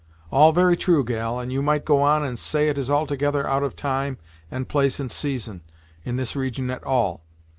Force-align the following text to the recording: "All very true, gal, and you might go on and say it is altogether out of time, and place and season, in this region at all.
"All 0.31 0.51
very 0.51 0.75
true, 0.75 1.03
gal, 1.05 1.39
and 1.39 1.53
you 1.53 1.61
might 1.61 1.85
go 1.85 2.01
on 2.01 2.23
and 2.23 2.39
say 2.39 2.69
it 2.69 2.79
is 2.79 2.89
altogether 2.89 3.45
out 3.45 3.61
of 3.61 3.75
time, 3.75 4.17
and 4.49 4.67
place 4.67 4.99
and 4.99 5.11
season, 5.11 5.61
in 6.03 6.15
this 6.15 6.35
region 6.35 6.71
at 6.71 6.83
all. 6.83 7.23